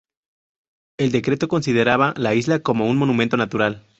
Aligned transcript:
El 0.97 1.11
decreto 1.11 1.47
consideraba 1.47 2.15
la 2.17 2.33
isla 2.33 2.57
como 2.61 2.87
un 2.87 2.97
"monumento 2.97 3.37
natural". 3.37 3.85